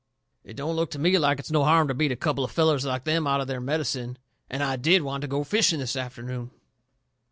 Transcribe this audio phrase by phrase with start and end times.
[0.43, 2.85] It don't look to me like it's no harm to beat a couple of fellers
[2.85, 4.17] like them out of their medicine.
[4.49, 6.49] And I DID want to go fishing this afternoon."